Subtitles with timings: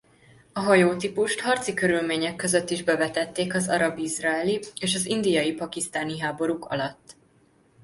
[0.53, 7.15] A hajótípust harci körülmények között is bevetették az arab–izraeli és az indiai–pakisztáni háborúk alatt.